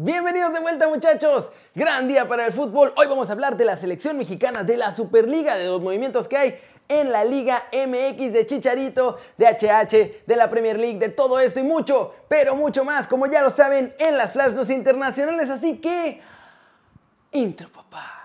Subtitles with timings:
[0.00, 1.50] Bienvenidos de vuelta muchachos.
[1.74, 2.92] Gran día para el fútbol.
[2.94, 6.36] Hoy vamos a hablar de la selección mexicana, de la Superliga, de los movimientos que
[6.36, 11.40] hay en la Liga MX de Chicharito, de HH, de la Premier League, de todo
[11.40, 15.50] esto y mucho, pero mucho más, como ya lo saben, en las Flash internacionales.
[15.50, 16.22] Así que...
[17.32, 18.17] Intro, papá.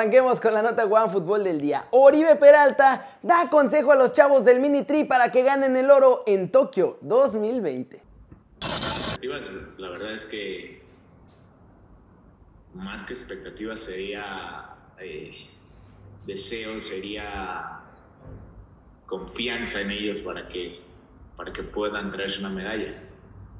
[0.00, 1.84] Arranquemos con la nota One Fútbol del día.
[1.90, 6.22] Oribe Peralta da consejo a los chavos del Mini Tri para que ganen el oro
[6.26, 8.00] en Tokio 2020.
[9.76, 10.82] La verdad es que
[12.72, 15.48] más que expectativas sería eh,
[16.24, 17.82] deseo, sería
[19.04, 20.80] confianza en ellos para que,
[21.36, 23.02] para que puedan traerse una medalla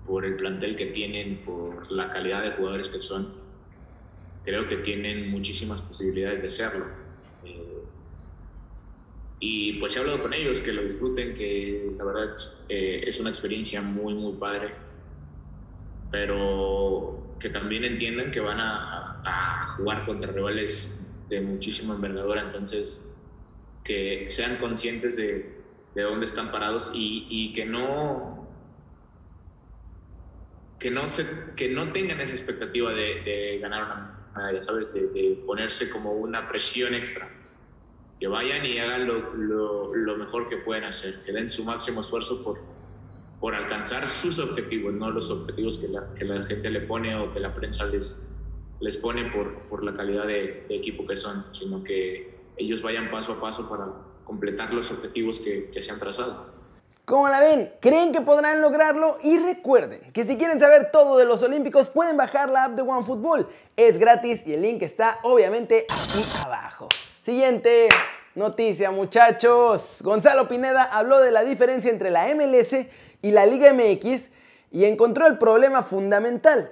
[0.06, 3.49] por el plantel que tienen, por la calidad de jugadores que son
[4.50, 6.86] creo que tienen muchísimas posibilidades de hacerlo.
[7.44, 7.84] Eh,
[9.38, 12.34] y pues he hablado con ellos, que lo disfruten, que la verdad
[12.68, 14.74] eh, es una experiencia muy, muy padre,
[16.10, 23.06] pero que también entiendan que van a, a, jugar contra rivales de muchísima envergadura, entonces
[23.84, 25.60] que sean conscientes de,
[25.94, 28.48] de dónde están parados y, y que no
[30.80, 34.92] que no, se, que no tengan esa expectativa de, de ganar una ya ¿sabes?
[34.92, 37.28] De, ponerse como una presión extra.
[38.18, 42.44] Que vayan y hagan lo, lo, mejor que pueden hacer, que den su máximo esfuerzo
[42.44, 42.60] por,
[43.40, 47.32] por alcanzar sus objetivos, no los objetivos que la, que la gente le pone o
[47.32, 48.22] que la prensa les,
[48.80, 53.32] les pone por, por la calidad de, equipo que son, sino que ellos vayan paso
[53.32, 53.86] a paso para
[54.24, 56.59] completar los objetivos que, que se han trazado.
[57.10, 57.72] ¿Cómo la ven?
[57.80, 59.18] ¿Creen que podrán lograrlo?
[59.24, 62.82] Y recuerden que si quieren saber todo de los Olímpicos pueden bajar la app de
[62.82, 63.48] OneFootball.
[63.76, 66.86] Es gratis y el link está obviamente aquí abajo.
[67.20, 67.88] Siguiente
[68.36, 69.96] noticia muchachos.
[70.02, 72.86] Gonzalo Pineda habló de la diferencia entre la MLS
[73.22, 74.30] y la Liga MX
[74.70, 76.70] y encontró el problema fundamental.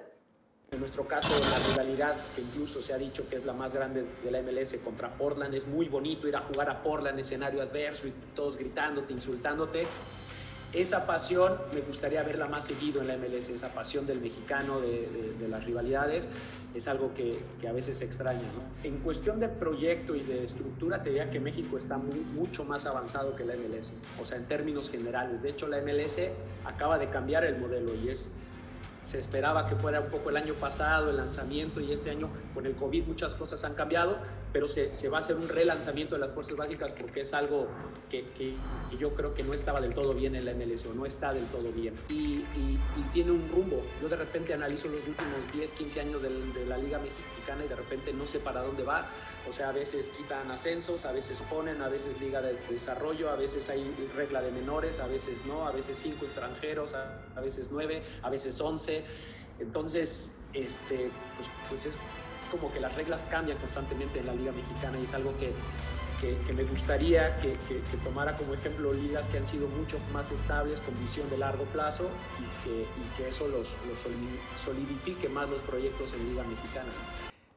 [0.70, 4.04] En nuestro caso, la rivalidad, que incluso se ha dicho que es la más grande
[4.22, 8.06] de la MLS contra Portland, es muy bonito ir a jugar a Portland, escenario adverso
[8.06, 9.86] y todos gritándote, insultándote
[10.72, 15.48] esa pasión me gustaría verla más seguido en la MLS, esa pasión del mexicano, de,
[15.48, 16.28] las rivalidades,
[16.74, 18.42] es algo que, a veces se extraña.
[18.84, 23.34] En cuestión de proyecto y de estructura, te diría que México está mucho más avanzado
[23.34, 25.40] que la MLS, o sea, en términos generales.
[25.42, 26.18] De hecho, la MLS
[26.66, 28.30] acaba de cambiar el modelo y es
[29.08, 32.66] se esperaba que fuera un poco el año pasado el lanzamiento y este año con
[32.66, 34.18] el COVID muchas cosas han cambiado,
[34.52, 37.68] pero se, se va a hacer un relanzamiento de las fuerzas básicas porque es algo
[38.10, 38.54] que, que,
[38.98, 41.46] yo creo que no estaba del todo bien en la MLS o no está del
[41.46, 42.78] todo bien y, y,
[43.12, 43.82] tiene un rumbo.
[44.02, 47.68] Yo de repente analizo los últimos 10, 15 años de, de la Liga Mexicana y
[47.68, 49.08] de repente no sé para dónde va.
[49.48, 53.36] O sea, a veces quitan ascensos, a veces ponen, a veces liga de desarrollo, a
[53.36, 58.02] veces hay regla de menores, a veces no, a veces cinco extranjeros, a, veces nueve,
[58.22, 59.04] a veces once.
[59.58, 61.94] Entonces, este, pues, pues, es
[62.50, 65.52] como que las reglas cambian constantemente en la Liga Mexicana y es algo que,
[66.20, 70.80] que, me gustaría que, que, tomara como ejemplo ligas que han sido mucho más estables,
[70.80, 73.98] con visión de largo plazo y que, y que eso los, los
[74.64, 76.90] solidifique más los proyectos en Liga Mexicana.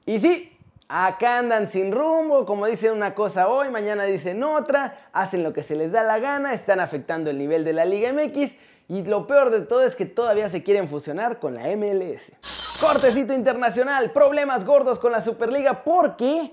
[0.05, 0.57] Y sí,
[0.93, 5.63] Acá andan sin rumbo, como dicen una cosa hoy, mañana dicen otra, hacen lo que
[5.63, 8.55] se les da la gana, están afectando el nivel de la Liga MX
[8.89, 12.33] y lo peor de todo es que todavía se quieren fusionar con la MLS.
[12.81, 16.51] Cortecito internacional, problemas gordos con la Superliga porque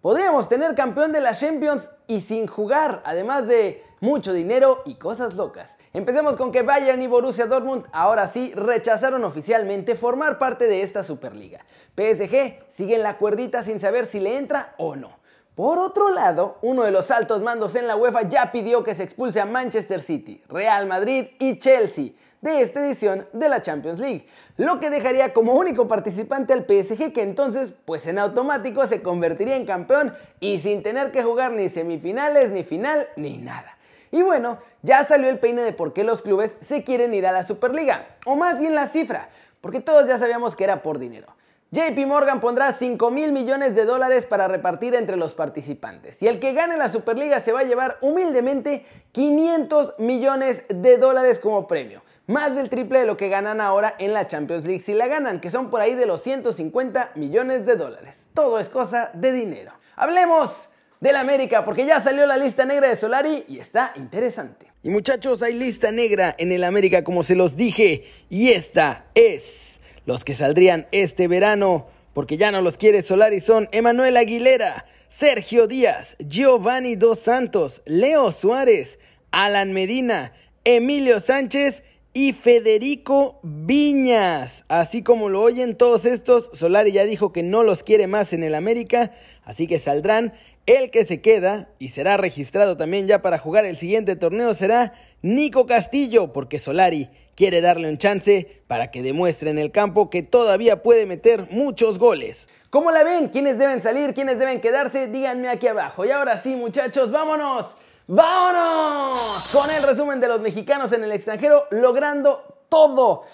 [0.00, 5.34] podríamos tener campeón de la Champions y sin jugar, además de mucho dinero y cosas
[5.34, 5.76] locas.
[5.92, 11.04] Empecemos con que Bayern y Borussia Dortmund ahora sí rechazaron oficialmente formar parte de esta
[11.04, 11.60] Superliga.
[11.94, 15.10] PSG sigue en la cuerdita sin saber si le entra o no.
[15.54, 19.02] Por otro lado, uno de los altos mandos en la UEFA ya pidió que se
[19.02, 22.12] expulse a Manchester City, Real Madrid y Chelsea
[22.44, 24.26] de esta edición de la Champions League,
[24.58, 29.56] lo que dejaría como único participante al PSG que entonces pues en automático se convertiría
[29.56, 33.78] en campeón y sin tener que jugar ni semifinales, ni final, ni nada.
[34.10, 37.32] Y bueno, ya salió el peine de por qué los clubes se quieren ir a
[37.32, 39.30] la Superliga, o más bien la cifra,
[39.62, 41.28] porque todos ya sabíamos que era por dinero.
[41.70, 46.22] JP Morgan pondrá 5 mil millones de dólares para repartir entre los participantes.
[46.22, 51.40] Y el que gane la Superliga se va a llevar humildemente 500 millones de dólares
[51.40, 52.02] como premio.
[52.26, 55.40] Más del triple de lo que ganan ahora en la Champions League si la ganan,
[55.40, 58.28] que son por ahí de los 150 millones de dólares.
[58.32, 59.72] Todo es cosa de dinero.
[59.96, 60.68] Hablemos
[61.00, 64.72] del América, porque ya salió la lista negra de Solari y está interesante.
[64.82, 69.80] Y muchachos, hay lista negra en el América, como se los dije, y esta es
[70.06, 75.66] los que saldrían este verano porque ya no los quiere Solari son Emanuel Aguilera, Sergio
[75.66, 78.98] Díaz, Giovanni Dos Santos, Leo Suárez,
[79.32, 80.32] Alan Medina,
[80.64, 81.82] Emilio Sánchez
[82.14, 84.64] y Federico Viñas.
[84.68, 88.44] Así como lo oyen todos estos, Solari ya dijo que no los quiere más en
[88.44, 89.12] el América,
[89.44, 90.32] así que saldrán.
[90.66, 94.94] El que se queda y será registrado también ya para jugar el siguiente torneo será
[95.20, 100.22] Nico Castillo, porque Solari quiere darle un chance para que demuestre en el campo que
[100.22, 102.48] todavía puede meter muchos goles.
[102.70, 103.28] ¿Cómo la ven?
[103.28, 104.14] ¿Quiénes deben salir?
[104.14, 105.08] ¿Quiénes deben quedarse?
[105.08, 106.06] Díganme aquí abajo.
[106.06, 107.76] Y ahora sí, muchachos, vámonos.
[108.06, 109.48] ¡Vámonos!
[109.50, 113.24] Con el resumen de los mexicanos en el extranjero logrando todo.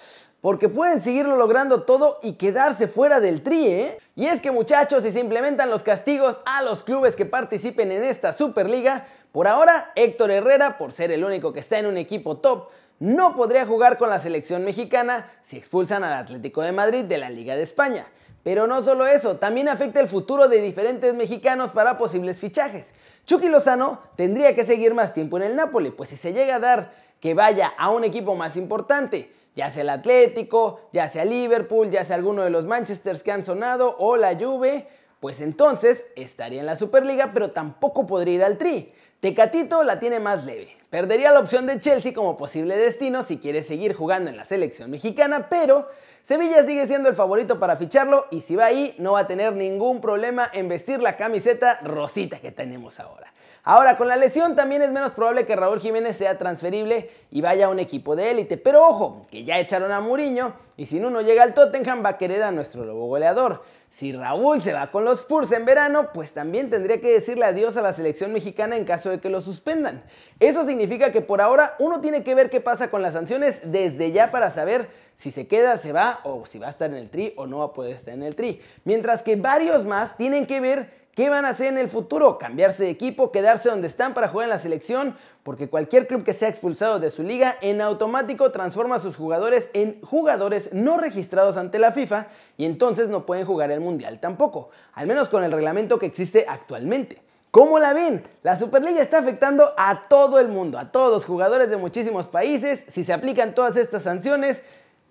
[0.41, 3.99] Porque pueden seguirlo logrando todo y quedarse fuera del tri, ¿eh?
[4.15, 8.05] Y es que muchachos, si se implementan los castigos a los clubes que participen en
[8.05, 12.37] esta Superliga, por ahora Héctor Herrera, por ser el único que está en un equipo
[12.37, 12.69] top,
[13.01, 17.29] no podría jugar con la selección mexicana si expulsan al Atlético de Madrid de la
[17.29, 18.07] Liga de España.
[18.45, 22.87] Pero no solo eso, también afecta el futuro de diferentes mexicanos para posibles fichajes.
[23.31, 26.59] Chucky Lozano tendría que seguir más tiempo en el Napoli, pues si se llega a
[26.59, 31.91] dar que vaya a un equipo más importante, ya sea el Atlético, ya sea Liverpool,
[31.91, 34.89] ya sea alguno de los Manchesters que han sonado o la Juve,
[35.21, 38.93] pues entonces estaría en la Superliga, pero tampoco podría ir al Tri.
[39.21, 40.69] Tecatito la tiene más leve.
[40.89, 44.91] Perdería la opción de Chelsea como posible destino si quiere seguir jugando en la selección
[44.91, 45.91] mexicana, pero
[46.25, 49.53] Sevilla sigue siendo el favorito para ficharlo y si va ahí no va a tener
[49.53, 53.31] ningún problema en vestir la camiseta rosita que tenemos ahora.
[53.63, 57.67] Ahora, con la lesión también es menos probable que Raúl Jiménez sea transferible y vaya
[57.67, 58.57] a un equipo de élite.
[58.57, 62.19] Pero ojo, que ya echaron a Muriño y si no llega al Tottenham va a
[62.19, 63.63] querer a nuestro lobo goleador.
[63.91, 67.77] Si Raúl se va con los Spurs en verano, pues también tendría que decirle adiós
[67.77, 70.03] a la selección mexicana en caso de que lo suspendan.
[70.39, 74.13] Eso significa que por ahora uno tiene que ver qué pasa con las sanciones desde
[74.13, 77.11] ya para saber si se queda, se va o si va a estar en el
[77.11, 78.63] tri o no va a poder estar en el tri.
[78.85, 82.39] Mientras que varios más tienen que ver ¿Qué van a hacer en el futuro?
[82.39, 83.33] ¿Cambiarse de equipo?
[83.33, 85.17] ¿Quedarse donde están para jugar en la selección?
[85.43, 89.69] Porque cualquier club que sea expulsado de su liga en automático transforma a sus jugadores
[89.73, 94.71] en jugadores no registrados ante la FIFA y entonces no pueden jugar el Mundial tampoco,
[94.95, 97.21] al menos con el reglamento que existe actualmente.
[97.51, 98.23] ¿Cómo la ven?
[98.45, 102.85] La Superliga está afectando a todo el mundo, a todos los jugadores de muchísimos países.
[102.87, 104.63] Si se aplican todas estas sanciones,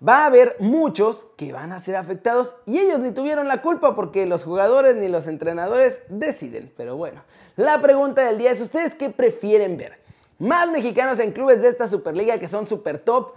[0.06, 3.94] va a haber muchos que van a ser afectados y ellos ni tuvieron la culpa
[3.94, 6.72] porque los jugadores ni los entrenadores deciden.
[6.76, 7.22] Pero bueno,
[7.56, 9.98] la pregunta del día es ustedes qué prefieren ver.
[10.38, 13.34] Más mexicanos en clubes de esta Superliga que son super top,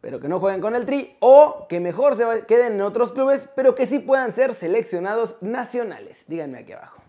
[0.00, 3.48] pero que no jueguen con el Tri, o que mejor se queden en otros clubes,
[3.54, 6.24] pero que sí puedan ser seleccionados nacionales.
[6.26, 7.01] Díganme aquí abajo.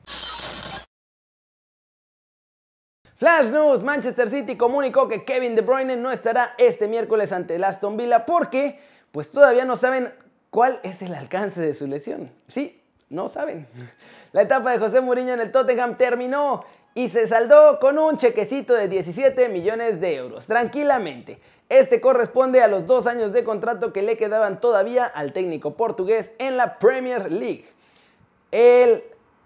[3.23, 7.63] Flash News, Manchester City comunicó que Kevin De Bruyne no estará este miércoles ante el
[7.63, 8.81] Aston Villa porque
[9.13, 10.13] pues todavía no saben
[10.49, 12.29] cuál es el alcance de su lesión.
[12.49, 13.65] Sí, no saben.
[14.33, 16.65] La etapa de José Mourinho en el Tottenham terminó
[16.95, 21.39] y se saldó con un chequecito de 17 millones de euros, tranquilamente.
[21.69, 26.31] Este corresponde a los dos años de contrato que le quedaban todavía al técnico portugués
[26.39, 27.67] en la Premier League.
[28.51, 29.01] El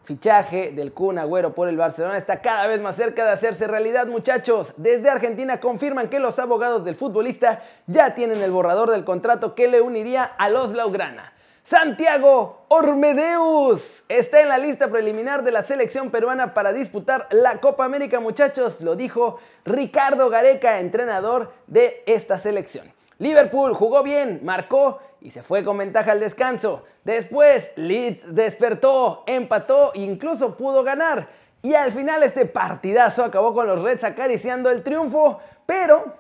[0.08, 4.08] fichaje del Kun Agüero por el Barcelona está cada vez más cerca de hacerse realidad,
[4.08, 4.74] muchachos.
[4.78, 9.68] Desde Argentina confirman que los abogados del futbolista ya tienen el borrador del contrato que
[9.68, 11.34] le uniría a los Blaugrana.
[11.66, 17.84] Santiago Ormedeus está en la lista preliminar de la selección peruana para disputar la Copa
[17.84, 22.97] América, muchachos, lo dijo Ricardo Gareca, entrenador de esta selección.
[23.20, 26.84] Liverpool jugó bien, marcó y se fue con ventaja al descanso.
[27.04, 31.28] Después, Leeds despertó, empató e incluso pudo ganar.
[31.62, 36.14] Y al final este partidazo acabó con los Reds acariciando el triunfo, pero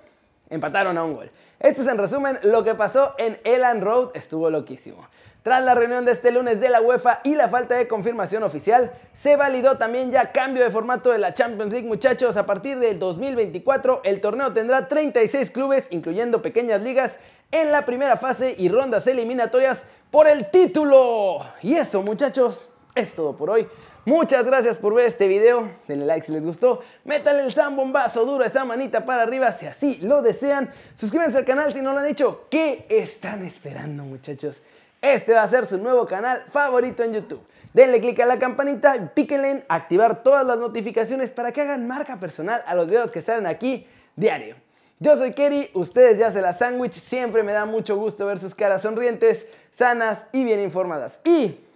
[0.49, 1.31] empataron a un gol.
[1.59, 5.07] Esto es en resumen lo que pasó en Elan Road, estuvo loquísimo.
[5.41, 8.91] Tras la reunión de este lunes de la UEFA y la falta de confirmación oficial,
[9.15, 12.37] se validó también ya cambio de formato de la Champions League, muchachos.
[12.37, 17.17] A partir del 2024, el torneo tendrá 36 clubes, incluyendo pequeñas ligas,
[17.51, 21.39] en la primera fase y rondas eliminatorias por el título.
[21.63, 23.67] Y eso, muchachos, es todo por hoy.
[24.05, 25.69] Muchas gracias por ver este video.
[25.87, 26.81] Denle like si les gustó.
[27.03, 30.71] Métanle el zambombazo duro, esa manita para arriba si así lo desean.
[30.95, 32.45] Suscríbanse al canal si no lo han hecho.
[32.49, 34.57] ¿Qué están esperando, muchachos?
[35.01, 37.41] Este va a ser su nuevo canal favorito en YouTube.
[37.73, 42.17] Denle click a la campanita, píquenle en activar todas las notificaciones para que hagan marca
[42.19, 44.55] personal a los videos que salen aquí diario.
[44.99, 48.55] Yo soy Kerry, ustedes ya se la sándwich, siempre me da mucho gusto ver sus
[48.55, 51.19] caras sonrientes, sanas y bien informadas.
[51.23, 51.66] Y...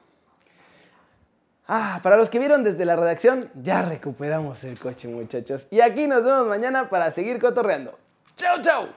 [1.73, 5.67] Ah, para los que vieron desde la redacción, ya recuperamos el coche muchachos.
[5.71, 7.97] Y aquí nos vemos mañana para seguir cotorreando.
[8.35, 8.89] ¡Chao, chao!